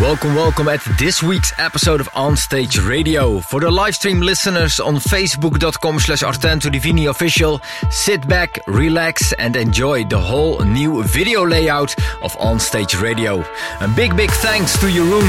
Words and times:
Welcome, 0.00 0.36
welcome 0.36 0.68
at 0.68 0.80
this 0.96 1.24
week's 1.24 1.52
episode 1.58 2.00
of 2.00 2.08
Onstage 2.12 2.88
Radio. 2.88 3.40
For 3.40 3.58
the 3.58 3.68
live 3.68 3.96
stream 3.96 4.20
listeners 4.20 4.78
on 4.78 4.94
facebook.com 4.94 5.98
slash 5.98 6.22
Artento 6.22 6.70
Divini 6.70 7.10
official, 7.10 7.60
sit 7.90 8.28
back, 8.28 8.60
relax 8.68 9.32
and 9.32 9.56
enjoy 9.56 10.04
the 10.04 10.18
whole 10.20 10.60
new 10.60 11.02
video 11.02 11.44
layout 11.44 11.96
of 12.22 12.32
Onstage 12.36 13.02
Radio. 13.02 13.44
A 13.80 13.88
big, 13.88 14.16
big 14.16 14.30
thanks 14.30 14.78
to 14.78 14.86
Jeroen, 14.86 15.28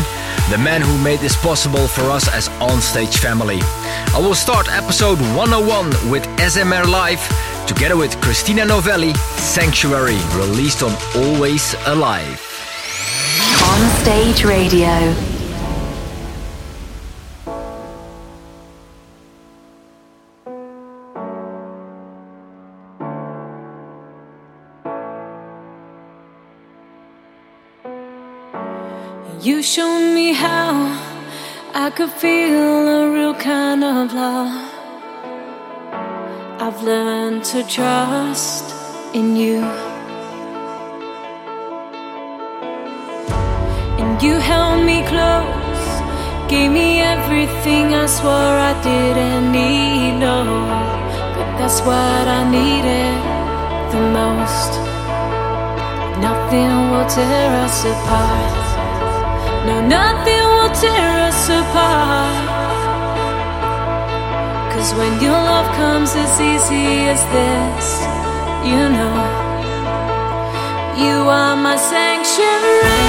the 0.51 0.59
man 0.59 0.81
who 0.81 1.03
made 1.03 1.19
this 1.19 1.35
possible 1.41 1.88
for 1.88 2.03
us 2.03 2.31
as 2.31 2.47
Onstage 2.59 3.17
family. 3.17 3.59
I 4.13 4.19
will 4.19 4.35
start 4.35 4.69
episode 4.69 5.19
101 5.35 6.11
with 6.11 6.23
SMR 6.38 6.88
Live 6.88 7.27
together 7.65 7.97
with 7.97 8.19
Christina 8.21 8.65
Novelli, 8.65 9.13
Sanctuary, 9.38 10.17
released 10.35 10.83
on 10.83 10.95
Always 11.15 11.75
Alive. 11.88 12.48
Onstage 13.73 14.43
Radio. 14.45 14.95
You 29.41 29.61
showed 29.61 30.13
me 30.13 30.33
how 30.33 30.72
I 31.73 31.91
could 31.95 32.11
feel 32.11 32.88
a 32.88 33.11
real 33.13 33.35
kind 33.35 33.83
of 33.83 34.13
love. 34.13 34.69
I've 36.59 36.81
learned 36.83 37.44
to 37.51 37.63
trust 37.63 38.66
in 39.13 39.35
you. 39.35 39.88
You 44.22 44.38
held 44.38 44.84
me 44.84 45.02
close, 45.08 45.86
gave 46.50 46.72
me 46.72 47.00
everything 47.00 47.94
I 47.94 48.06
swore 48.06 48.58
I 48.72 48.73
didn't 48.84 49.52
need. 49.52 50.20
No, 50.20 50.44
but 51.36 51.50
that's 51.58 51.80
what 51.81 52.25
I 52.28 52.44
needed 52.52 53.16
the 53.94 54.02
most. 54.20 54.72
Nothing 56.20 56.72
will 56.92 57.08
tear 57.08 57.50
us 57.64 57.86
apart. 57.86 58.58
No, 59.67 59.75
nothing 59.88 60.45
will 60.56 60.73
tear 60.75 61.12
us 61.30 61.42
apart. 61.47 62.45
Cause 64.73 64.94
when 64.95 65.14
your 65.22 65.40
love 65.52 65.70
comes 65.78 66.12
as 66.16 66.34
easy 66.42 67.08
as 67.14 67.22
this, 67.36 67.88
you 68.67 68.84
know, 68.95 69.16
you 71.03 71.17
are 71.30 71.56
my 71.56 71.78
sanctuary. 71.78 73.08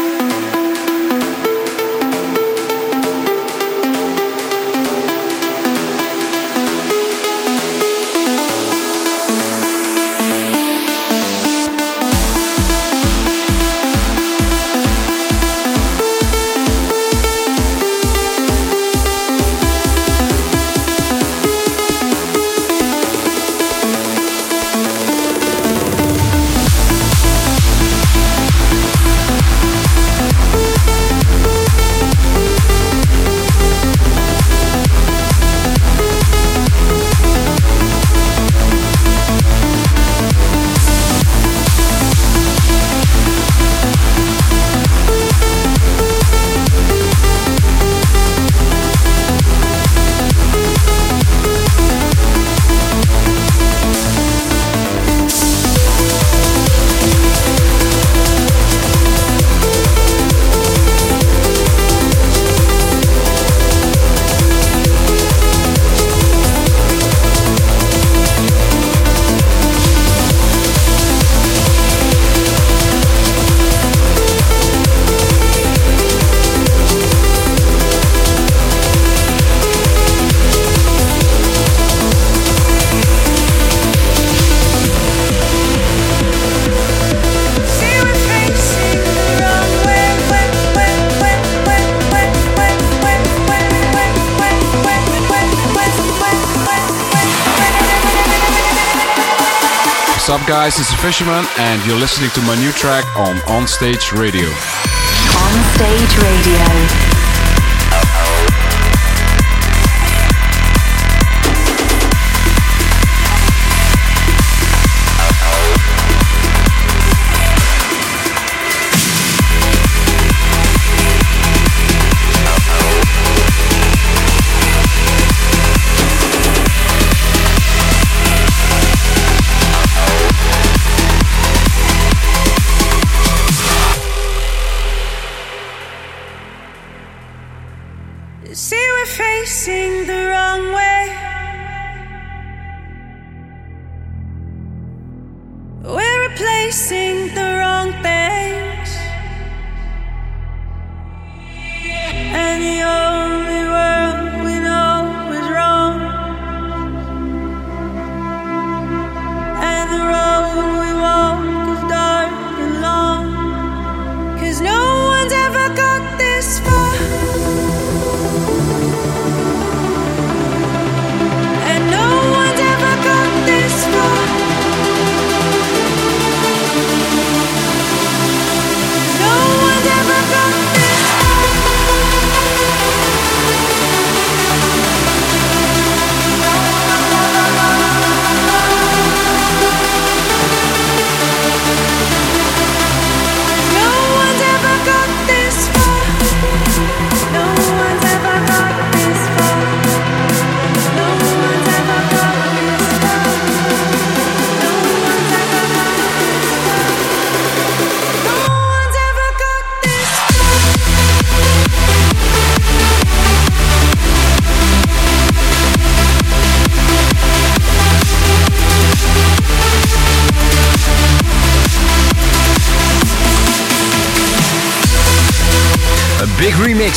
Guys, 100.47 100.79
it's 100.79 100.93
Fisherman, 100.93 101.43
and 101.57 101.85
you're 101.85 101.99
listening 101.99 102.29
to 102.29 102.41
my 102.43 102.55
new 102.55 102.71
track 102.71 103.03
on 103.17 103.35
On 103.49 103.67
Stage 103.67 104.13
Radio. 104.13 104.47
On 104.47 105.53
Stage 105.75 106.17
Radio. 106.23 107.30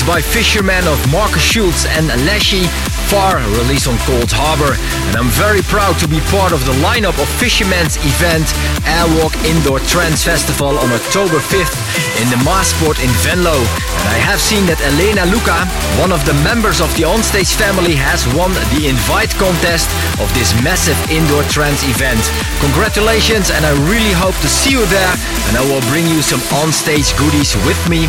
By 0.06 0.20
Fisherman 0.20 0.86
of 0.86 1.00
Markus 1.10 1.42
Schulz 1.42 1.86
and 1.86 2.08
Leshy 2.28 2.68
Far, 3.08 3.40
released 3.60 3.88
on 3.88 3.96
Coldharbour. 4.04 4.76
And 5.08 5.16
I'm 5.16 5.32
very 5.32 5.62
proud 5.62 5.98
to 6.00 6.08
be 6.08 6.20
part 6.28 6.52
of 6.52 6.64
the 6.64 6.72
lineup 6.84 7.16
of 7.20 7.28
Fisherman's 7.40 7.96
event 8.00 8.48
Airwalk 8.84 9.32
Indoor 9.44 9.80
Trance 9.88 10.24
Festival 10.24 10.76
on 10.76 10.92
October 10.92 11.40
5th 11.40 11.76
in 12.20 12.28
the 12.28 12.40
Maaspoort 12.44 13.00
in 13.00 13.08
Venlo. 13.24 13.56
And 13.56 14.08
I 14.12 14.20
have 14.20 14.40
seen 14.40 14.64
that 14.66 14.80
Elena 14.84 15.24
Luca, 15.28 15.64
one 16.00 16.12
of 16.12 16.24
the 16.28 16.36
members 16.44 16.80
of 16.80 16.92
the 16.96 17.04
Onstage 17.04 17.56
family, 17.56 17.96
has 17.96 18.28
won 18.36 18.52
the 18.76 18.88
invite 18.88 19.32
contest 19.36 19.88
of 20.20 20.28
this 20.36 20.52
massive 20.64 20.96
indoor 21.08 21.44
trance 21.48 21.84
event. 21.84 22.20
Congratulations 22.60 23.48
and 23.48 23.64
I 23.64 23.72
really 23.88 24.12
hope 24.12 24.36
to 24.44 24.48
see 24.48 24.72
you 24.76 24.84
there 24.86 25.14
and 25.48 25.56
I 25.56 25.64
will 25.64 25.84
bring 25.88 26.04
you 26.08 26.20
some 26.20 26.40
onstage 26.56 27.12
goodies 27.16 27.56
with 27.64 27.80
me 27.88 28.08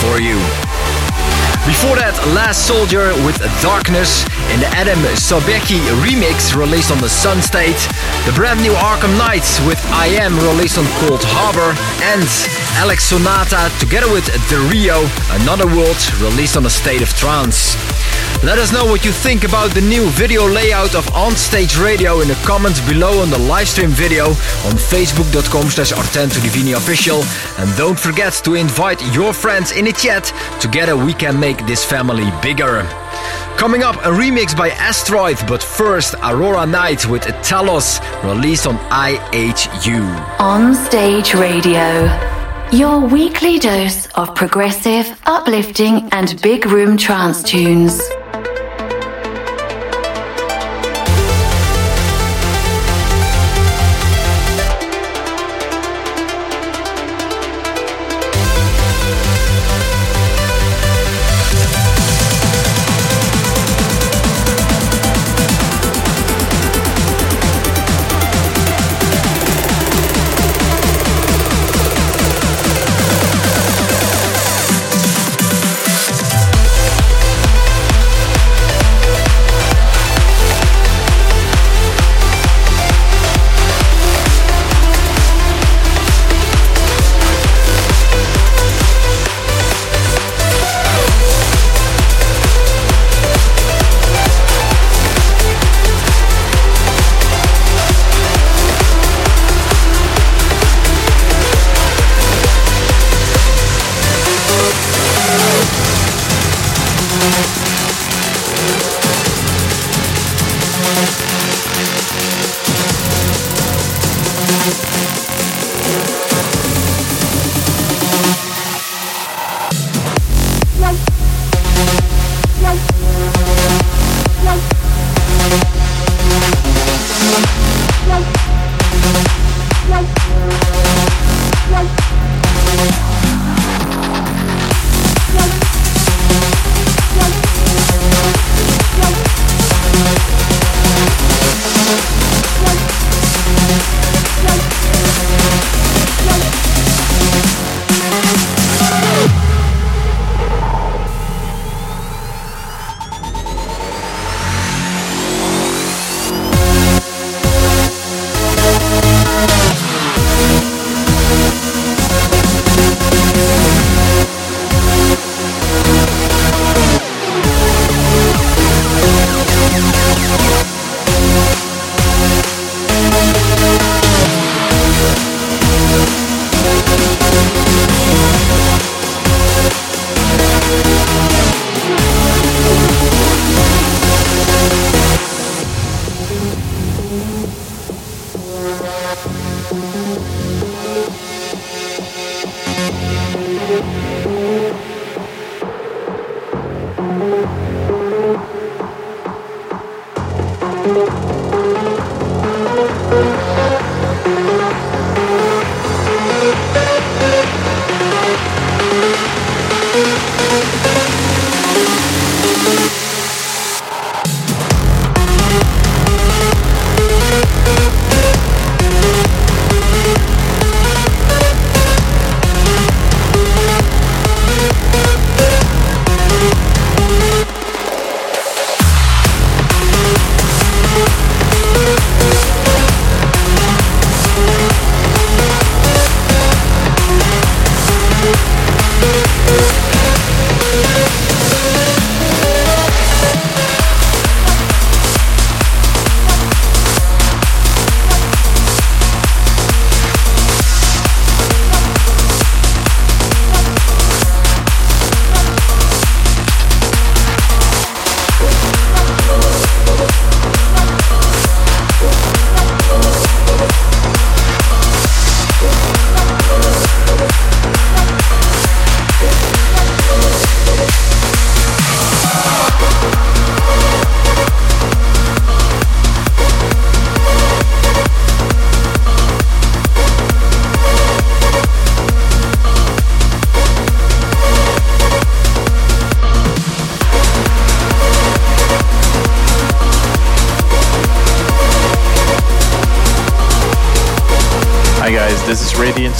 for 0.00 0.20
you. 0.20 0.40
Before 1.66 1.96
that, 1.96 2.12
Last 2.36 2.68
Soldier 2.68 3.16
with 3.24 3.40
Darkness 3.64 4.28
in 4.52 4.60
the 4.60 4.68
Adam 4.76 5.00
Sobecki 5.16 5.80
remix 6.04 6.52
released 6.52 6.92
on 6.92 7.00
the 7.00 7.08
Sun 7.08 7.40
State. 7.40 7.88
The 8.28 8.32
brand 8.36 8.60
new 8.60 8.76
Arkham 8.84 9.16
Knights 9.16 9.64
with 9.64 9.80
I 9.88 10.08
Am 10.20 10.36
released 10.36 10.76
on 10.76 10.84
Coldharbour. 11.00 11.72
And 12.04 12.28
Alex 12.76 13.04
Sonata 13.04 13.72
together 13.80 14.12
with 14.12 14.26
The 14.52 14.60
Rio, 14.68 15.08
Another 15.40 15.66
World 15.66 15.96
released 16.20 16.58
on 16.58 16.64
the 16.64 16.70
State 16.70 17.00
of 17.00 17.08
Trance. 17.16 17.93
Let 18.44 18.58
us 18.58 18.74
know 18.74 18.84
what 18.84 19.06
you 19.06 19.10
think 19.10 19.42
about 19.44 19.70
the 19.70 19.80
new 19.80 20.06
video 20.10 20.46
layout 20.46 20.94
of 20.94 21.06
Onstage 21.14 21.82
Radio 21.82 22.20
in 22.20 22.28
the 22.28 22.34
comments 22.44 22.78
below 22.86 23.22
on 23.22 23.30
the 23.30 23.38
livestream 23.38 23.88
video 23.88 24.26
on 24.26 24.76
facebook.com 24.76 25.70
slash 25.70 25.92
Official. 25.92 27.22
And 27.58 27.74
don't 27.78 27.98
forget 27.98 28.34
to 28.44 28.52
invite 28.52 29.00
your 29.14 29.32
friends 29.32 29.72
in 29.72 29.86
the 29.86 29.92
chat. 29.92 30.30
Together 30.60 30.94
we 30.94 31.14
can 31.14 31.40
make 31.40 31.56
this 31.66 31.86
family 31.86 32.30
bigger. 32.42 32.82
Coming 33.56 33.82
up, 33.82 33.96
a 33.96 34.12
remix 34.12 34.54
by 34.54 34.68
Asteroid, 34.72 35.38
but 35.48 35.62
first 35.62 36.14
Aurora 36.22 36.66
Night 36.66 37.08
with 37.08 37.22
Talos, 37.48 37.98
released 38.22 38.66
on 38.66 38.76
IHU. 38.90 40.04
On 40.38 40.74
Stage 40.74 41.32
Radio, 41.32 42.12
your 42.70 43.00
weekly 43.00 43.58
dose 43.58 44.06
of 44.16 44.34
progressive, 44.34 45.18
uplifting, 45.24 46.10
and 46.12 46.38
big 46.42 46.66
room 46.66 46.98
trance 46.98 47.42
tunes. 47.42 48.02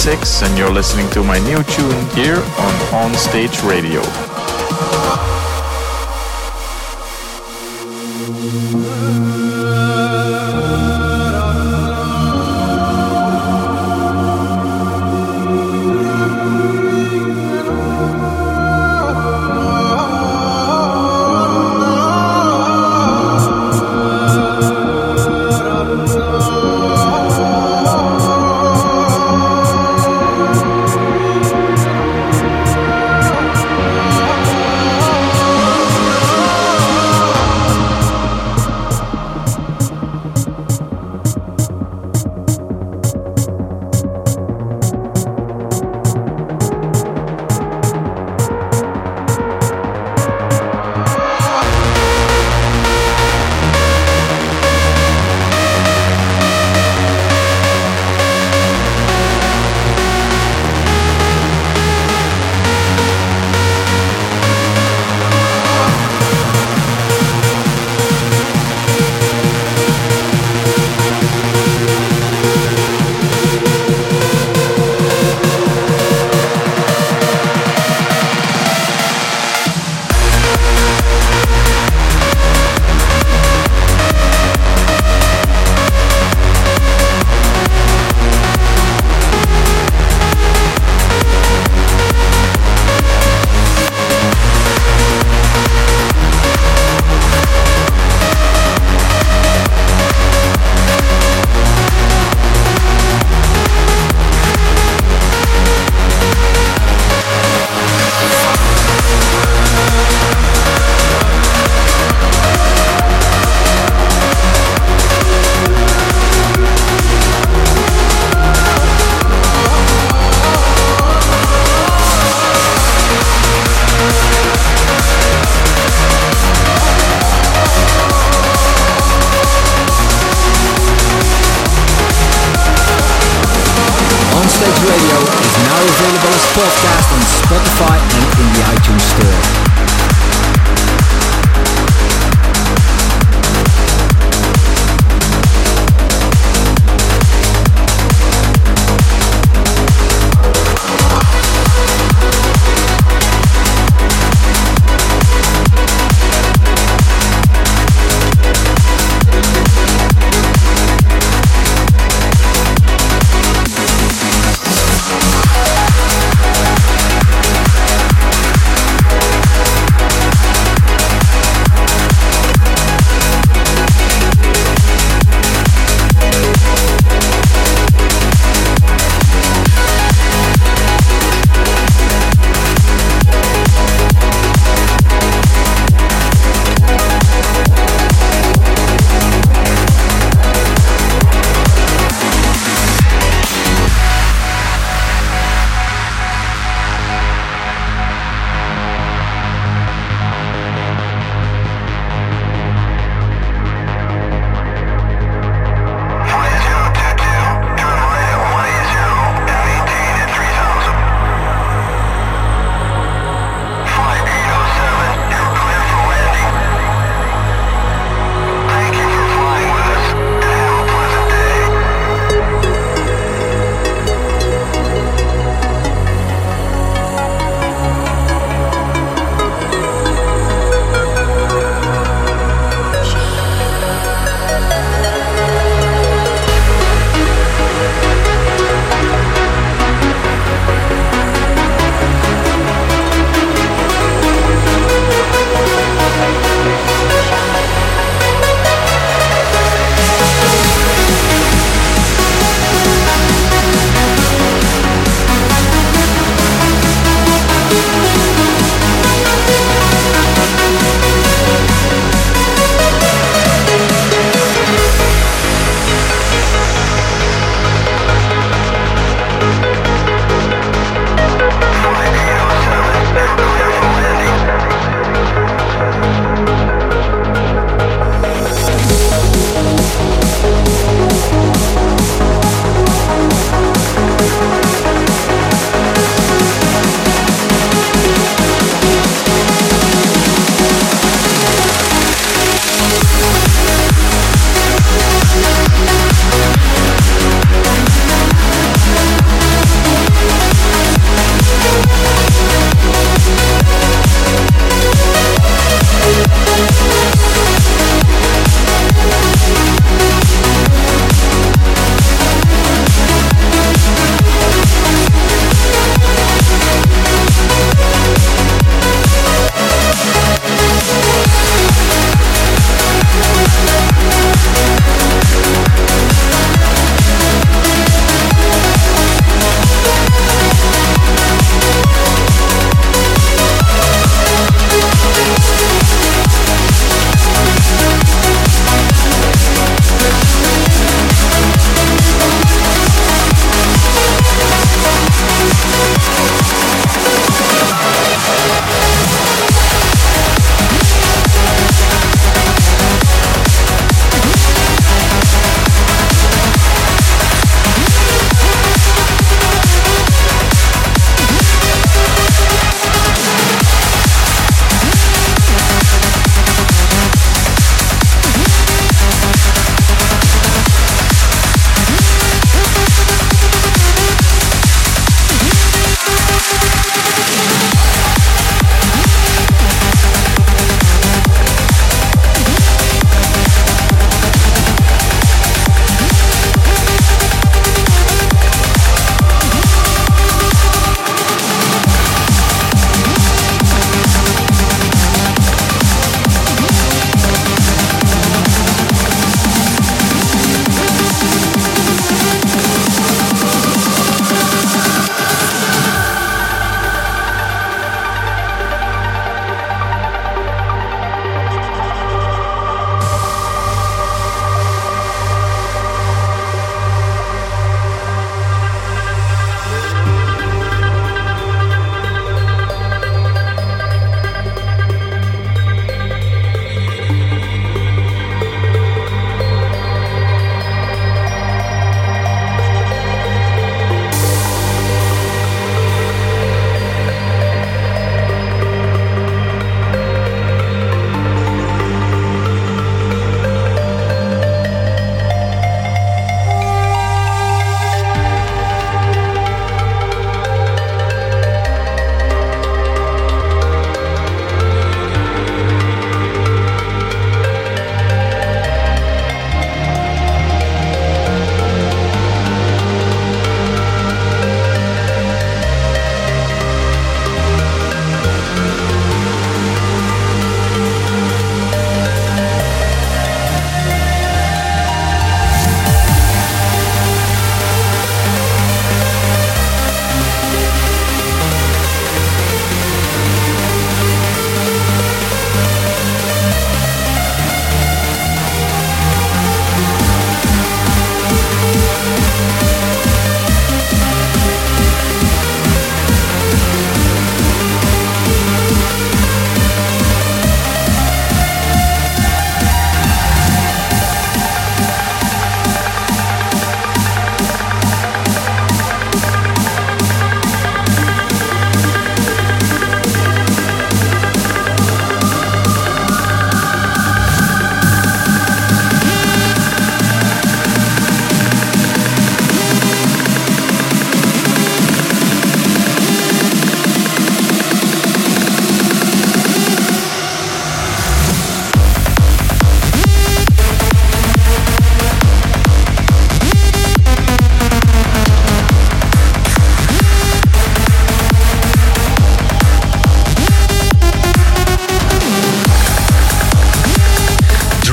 Six, 0.05 0.43
and 0.43 0.55
you're 0.55 0.69
listening 0.69 1.09
to 1.13 1.23
my 1.23 1.39
new 1.39 1.63
tune 1.63 2.05
here 2.11 2.37
on 2.37 2.93
On 2.93 3.13
Stage 3.15 3.63
Radio. 3.63 4.34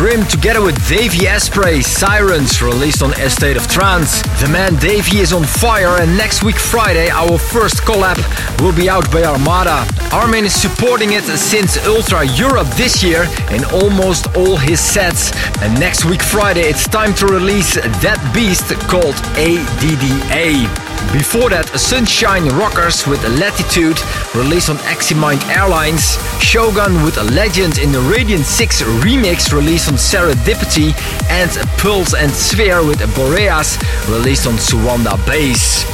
Together 0.02 0.62
with 0.62 0.88
Davey 0.88 1.28
Asprey, 1.28 1.80
Sirens, 1.80 2.60
released 2.60 3.04
on 3.04 3.12
A 3.20 3.30
State 3.30 3.56
of 3.56 3.68
Trance. 3.68 4.20
The 4.40 4.48
man 4.48 4.74
Davey 4.80 5.18
is 5.18 5.32
on 5.32 5.44
fire, 5.44 6.00
and 6.02 6.18
next 6.18 6.42
week 6.42 6.56
Friday, 6.56 7.08
our 7.08 7.38
first 7.38 7.82
collab 7.82 8.18
will 8.60 8.74
be 8.74 8.90
out 8.90 9.08
by 9.12 9.22
Armada. 9.22 9.86
Armin 10.10 10.44
is 10.44 10.54
supporting 10.54 11.12
it 11.12 11.22
since 11.22 11.78
Ultra 11.86 12.26
Europe 12.26 12.66
this 12.70 13.00
year 13.04 13.28
in 13.52 13.64
almost 13.66 14.26
all 14.36 14.56
his 14.56 14.80
sets. 14.80 15.30
And 15.62 15.78
next 15.78 16.04
week 16.04 16.20
Friday, 16.20 16.62
it's 16.62 16.88
time 16.88 17.14
to 17.14 17.26
release 17.26 17.74
that 17.74 18.18
beast 18.34 18.74
called 18.88 19.14
ADDA. 19.38 20.81
Before 21.10 21.50
that, 21.50 21.68
Sunshine 21.78 22.46
Rockers 22.56 23.06
with 23.06 23.22
Latitude, 23.40 23.98
released 24.34 24.70
on 24.70 24.76
Eximind 24.88 25.42
Airlines. 25.48 26.16
Shogun 26.40 27.02
with 27.04 27.18
a 27.18 27.24
Legend 27.24 27.78
in 27.78 27.92
the 27.92 28.00
Radiant 28.00 28.44
6 28.44 28.82
remix, 29.02 29.52
released 29.52 29.88
on 29.88 29.94
Serendipity. 29.94 30.94
And 31.28 31.50
Pulse 31.78 32.14
and 32.14 32.30
Sphere 32.30 32.84
with 32.84 33.00
Boreas, 33.14 33.78
released 34.08 34.46
on 34.46 34.54
Suanda 34.58 35.16
Bass. 35.26 35.84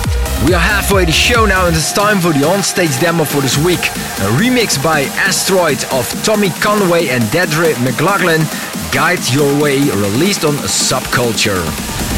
We 0.47 0.55
are 0.55 0.61
halfway 0.61 1.05
the 1.05 1.12
show 1.12 1.47
now 1.47 1.66
and 1.66 1.75
it's 1.75 1.92
time 1.92 2.21
for 2.21 2.33
the 2.33 2.47
on-stage 2.47 3.01
demo 3.01 3.25
for 3.25 3.40
this 3.40 3.59
week. 3.59 3.81
A 4.23 4.31
remix 4.38 4.81
by 4.83 5.03
Asteroid 5.18 5.83
of 5.90 6.07
Tommy 6.23 6.51
Conway 6.61 7.09
and 7.09 7.29
Deirdre 7.33 7.75
McLaughlin, 7.81 8.42
Guide 8.92 9.29
Your 9.33 9.51
Way, 9.61 9.81
released 9.90 10.44
on 10.44 10.55
Subculture. 10.55 12.17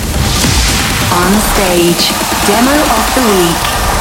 On 1.13 1.33
stage, 1.55 2.15
demo 2.47 2.71
of 2.71 3.05
the 3.15 3.25
week. 3.35 4.00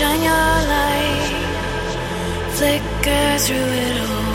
Shine 0.00 0.22
your 0.22 0.50
light, 0.74 1.30
flicker 2.56 3.38
through 3.44 3.70
it 3.84 3.96
all. 4.00 4.32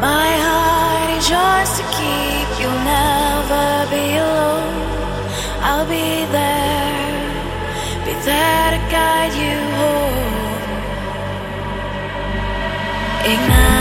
My 0.00 0.30
heart 0.46 1.10
is 1.18 1.26
yours 1.34 1.70
to 1.78 1.84
keep, 1.96 2.48
you'll 2.60 2.82
never 2.94 3.66
be 3.90 4.04
alone. 4.22 4.76
I'll 5.68 5.88
be 5.96 6.10
there, 6.38 7.34
be 8.06 8.12
there 8.22 8.70
to 8.74 8.80
guide 8.94 9.34
you 9.42 9.56
home. 9.80 10.30
Ignite. 13.32 13.73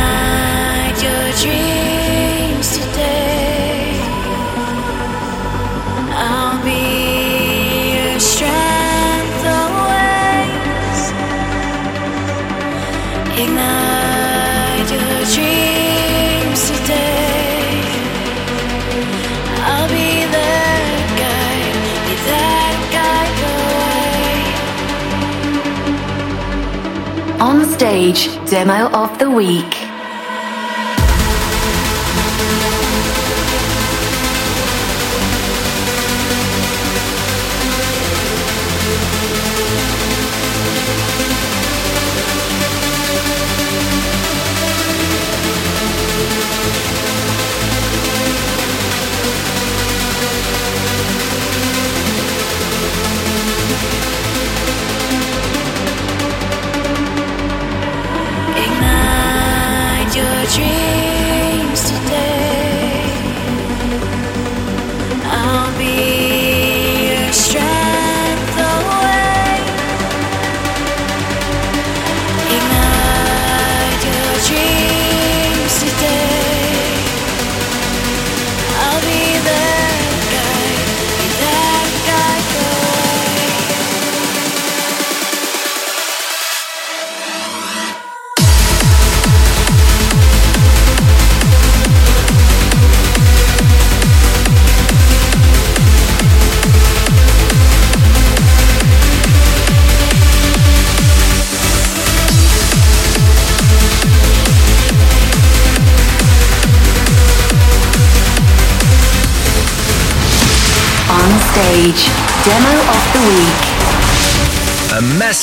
Demo 28.50 28.90
of 28.94 29.20
the 29.20 29.30
Week. 29.30 29.73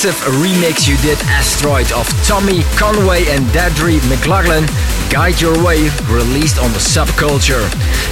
Massive 0.02 0.32
remix 0.40 0.88
you 0.88 0.96
did, 1.04 1.18
Asteroid, 1.28 1.92
of 1.92 2.08
Tommy 2.24 2.62
Conway 2.80 3.26
and 3.28 3.44
Deirdre 3.52 4.00
McLaughlin. 4.08 4.64
Guide 5.10 5.38
Your 5.42 5.52
Way, 5.62 5.90
released 6.08 6.58
on 6.58 6.72
the 6.72 6.78
Subculture. 6.78 7.60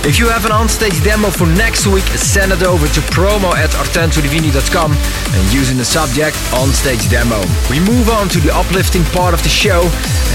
If 0.04 0.18
you 0.18 0.28
have 0.28 0.44
an 0.44 0.50
onstage 0.50 1.02
demo 1.02 1.30
for 1.30 1.46
next 1.46 1.86
week, 1.86 2.04
send 2.12 2.52
it 2.52 2.62
over 2.62 2.86
to 2.88 3.00
promo 3.08 3.54
at 3.54 3.70
artentodivini.com 3.70 4.92
and 4.92 5.52
using 5.54 5.78
the 5.78 5.84
subject 5.84 6.36
onstage 6.52 7.08
demo. 7.08 7.40
We 7.70 7.80
move 7.80 8.10
on 8.10 8.28
to 8.36 8.40
the 8.40 8.52
uplifting 8.52 9.04
part 9.16 9.32
of 9.32 9.42
the 9.42 9.48
show 9.48 9.80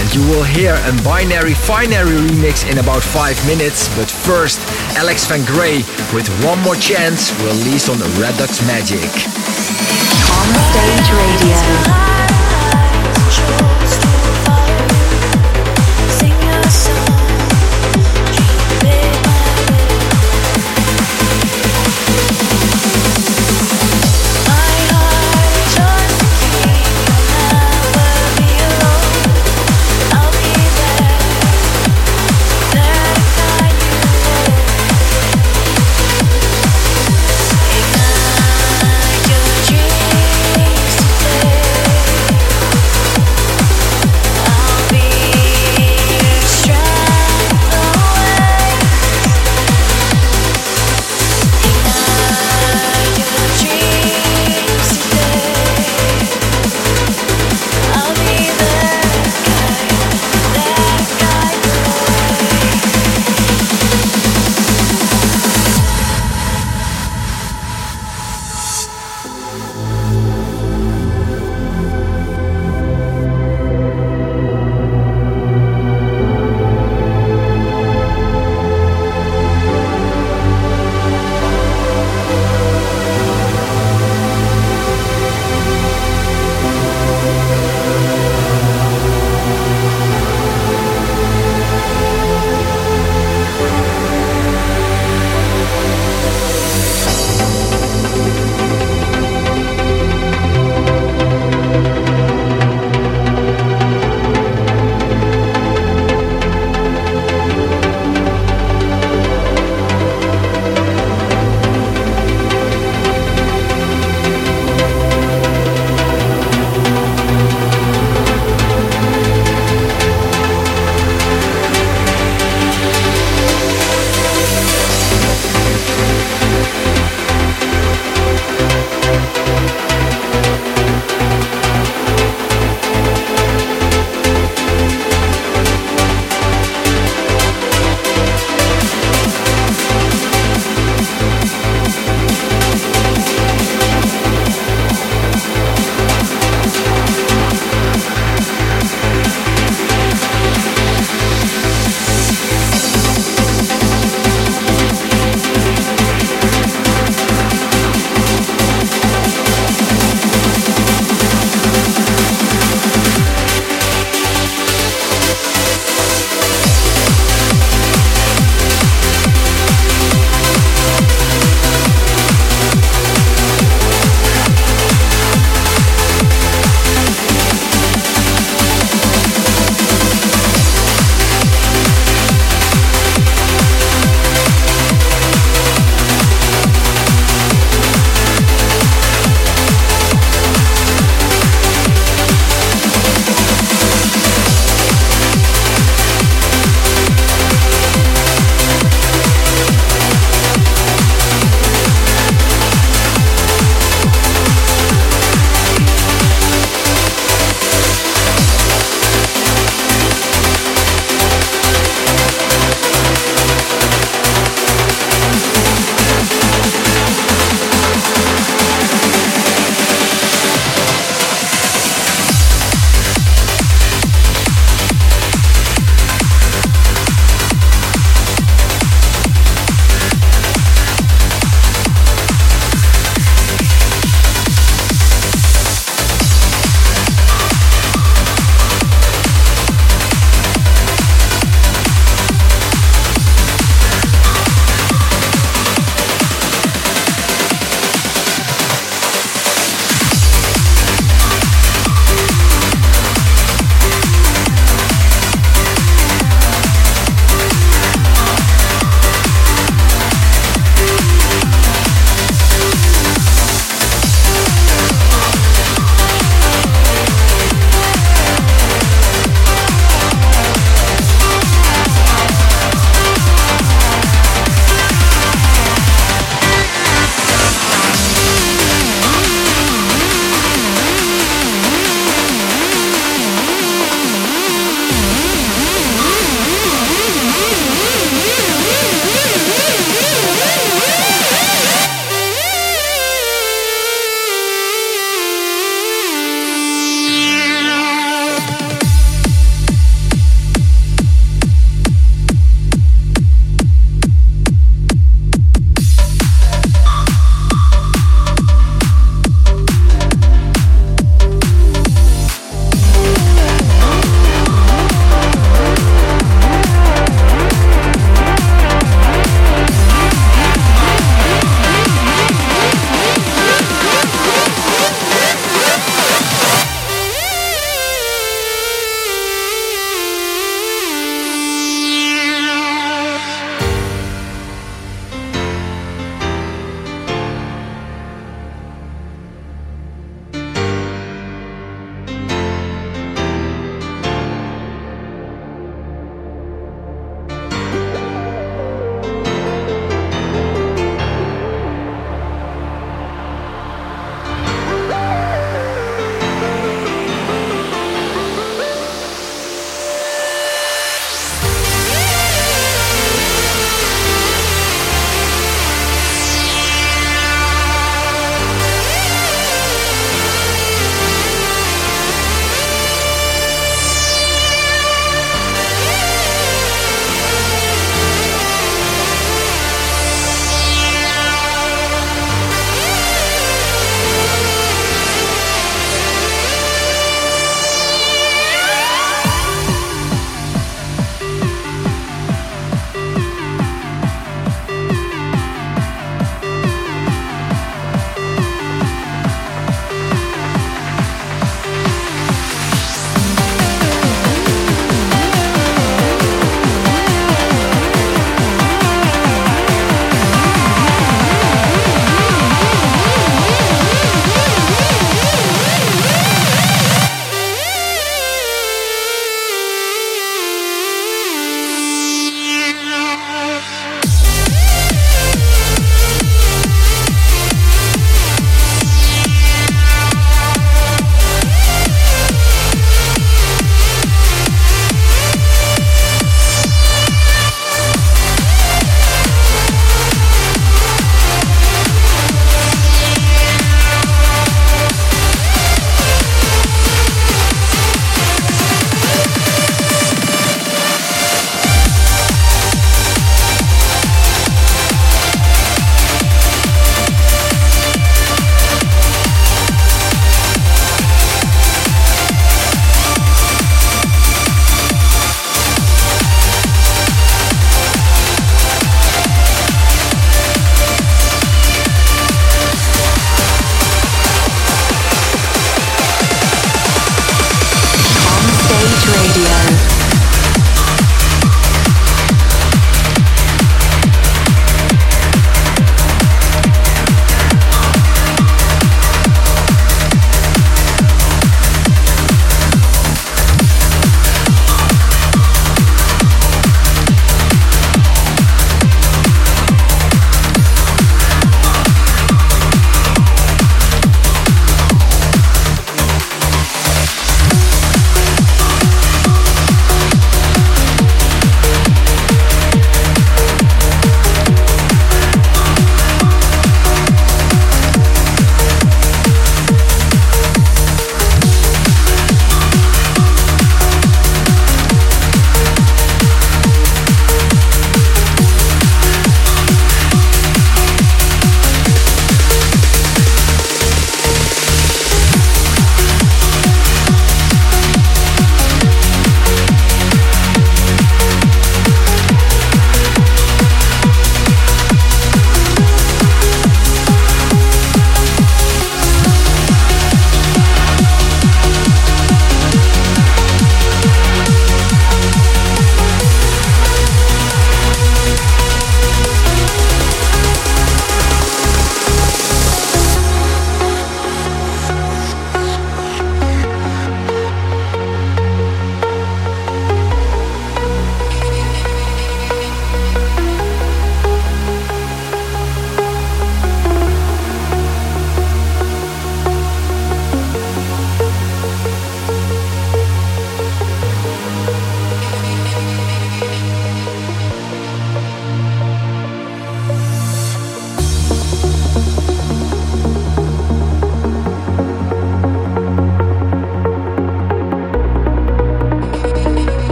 and 0.00 0.14
you 0.14 0.22
will 0.32 0.44
hear 0.44 0.72
a 0.72 0.92
binary 1.04 1.52
finary 1.52 2.16
remix 2.16 2.64
in 2.70 2.78
about 2.78 3.02
5 3.02 3.46
minutes, 3.46 3.94
but 3.94 4.08
first 4.08 4.58
Alex 4.96 5.26
Van 5.26 5.44
Gray 5.44 5.84
with 6.16 6.28
One 6.46 6.60
More 6.60 6.76
Chance 6.76 7.34
released 7.42 7.90
on 7.90 7.98
Redux 8.16 8.64
Magic. 8.64 9.71
On 10.44 10.54
Stage 10.54 11.12
Radio. 11.12 12.11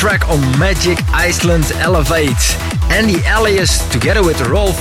Track 0.00 0.30
on 0.30 0.40
Magic 0.58 0.98
Island 1.12 1.72
Elevate. 1.72 2.69
Andy 2.90 3.16
Elias 3.24 3.88
together 3.88 4.22
with 4.22 4.40
Rolf 4.48 4.76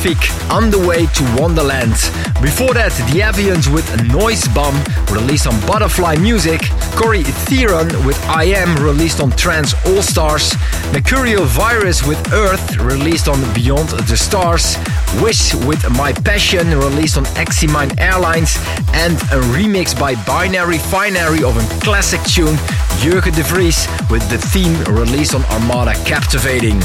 on 0.50 0.72
the 0.72 0.84
way 0.88 1.06
to 1.06 1.36
Wonderland. 1.40 1.94
Before 2.42 2.74
that, 2.74 2.92
The 3.12 3.22
Avians 3.22 3.72
with 3.72 3.86
Noise 4.12 4.48
Bomb 4.50 4.76
released 5.14 5.46
on 5.46 5.60
Butterfly 5.68 6.16
Music. 6.16 6.62
Corey 6.96 7.24
Theron 7.24 7.88
with 8.06 8.20
I 8.28 8.46
Am 8.46 8.76
released 8.84 9.20
on 9.20 9.30
Trance 9.32 9.74
All 9.86 10.02
Stars. 10.02 10.54
Mercurial 10.92 11.46
Virus 11.46 12.06
with 12.06 12.20
Earth 12.34 12.78
released 12.78 13.28
on 13.28 13.40
Beyond 13.54 13.90
the 13.90 14.18
Stars. 14.18 14.76
Wish 15.22 15.54
with 15.54 15.88
My 15.92 16.12
Passion 16.12 16.68
released 16.70 17.18
on 17.18 17.26
Eximine 17.38 17.98
Airlines. 18.00 18.58
And 18.94 19.16
a 19.32 19.40
remix 19.54 19.98
by 19.98 20.16
Binary 20.26 20.80
Finary 20.80 21.44
of 21.44 21.56
a 21.56 21.80
classic 21.82 22.22
tune, 22.24 22.58
Jurgen 23.00 23.34
de 23.34 23.44
Vries 23.44 23.88
with 24.10 24.28
the 24.30 24.38
theme 24.38 24.76
released 24.96 25.36
on 25.36 25.46
Armada 25.46 25.94
Captivating. 26.06 26.82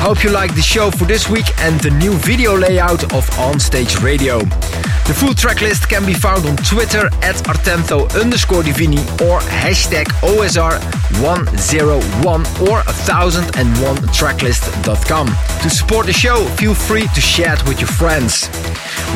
Hope 0.00 0.22
you 0.24 0.30
like 0.30 0.54
the 0.54 0.62
show 0.62 0.90
for 0.90 1.04
this 1.04 1.28
week 1.28 1.44
and 1.60 1.78
the 1.80 1.90
new 1.90 2.12
video 2.18 2.56
layout 2.56 3.02
of 3.12 3.28
Onstage 3.30 4.00
Radio. 4.02 4.38
The 4.38 5.14
full 5.14 5.34
track 5.34 5.60
list 5.60 5.88
can 5.88 6.06
be 6.06 6.14
found 6.14 6.46
on 6.46 6.56
Twitter 6.58 7.06
at 7.22 7.34
Artento 7.46 8.08
underscore 8.20 8.62
Divini 8.62 9.00
or 9.22 9.40
hashtag 9.40 10.06
OSR101 10.20 12.68
or 12.68 12.82
1001tracklist.com. 12.82 15.26
To 15.62 15.70
support 15.70 16.06
the 16.06 16.12
show, 16.12 16.44
feel 16.56 16.74
free 16.74 17.08
to 17.14 17.20
share 17.20 17.54
it 17.54 17.64
with 17.66 17.80
your 17.80 17.88
friends. 17.88 18.48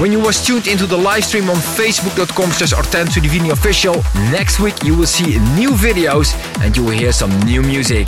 When 0.00 0.10
you 0.10 0.20
was 0.20 0.40
tuned 0.44 0.66
into 0.66 0.86
the 0.86 0.96
live 0.96 1.22
stream 1.24 1.50
on 1.50 1.56
facebook.com 1.56 2.50
slash 2.52 2.72
Artento 2.72 3.20
Divini 3.20 3.50
official, 3.52 4.02
next 4.30 4.58
week 4.60 4.82
you 4.82 4.96
will 4.96 5.06
see 5.06 5.38
new 5.54 5.72
videos 5.72 6.34
and 6.62 6.74
you 6.74 6.82
will 6.82 6.92
hear 6.92 7.12
some 7.12 7.30
new 7.40 7.60
music. 7.60 8.06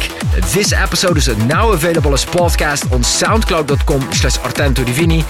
This 0.55 0.73
episode 0.73 1.19
is 1.19 1.29
now 1.47 1.73
available 1.73 2.15
as 2.15 2.25
podcast 2.65 2.93
on 2.93 3.01
soundcloud.com 3.01 4.01
slash 4.13 4.39
Artento 4.39 4.85
Divini, 4.85 5.23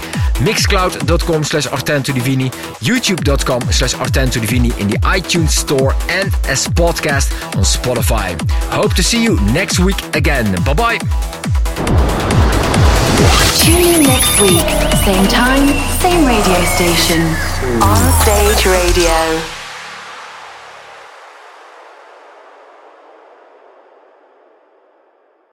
mixcloud.com 0.45 1.43
slash 1.43 1.67
Artento 1.67 2.13
Divini, 2.13 2.49
youtube.com 2.79 3.61
slash 3.71 3.93
Artento 3.95 4.39
Divini 4.39 4.77
in 4.79 4.87
the 4.87 4.97
iTunes 4.99 5.49
store 5.49 5.93
and 6.09 6.33
as 6.47 6.67
podcast 6.67 7.33
on 7.55 7.63
Spotify. 7.63 8.39
Hope 8.71 8.93
to 8.93 9.03
see 9.03 9.23
you 9.23 9.39
next 9.53 9.79
week 9.79 9.99
again. 10.15 10.45
Bye 10.63 10.73
bye. 10.73 10.97
Tune 13.59 13.81
in 13.81 14.03
next 14.03 14.39
week, 14.41 14.67
same 15.03 15.27
time, 15.27 15.67
same 15.99 16.25
radio 16.25 16.63
station. 16.75 17.21
On 17.81 18.01
Stage 18.21 18.65
Radio. 18.65 19.64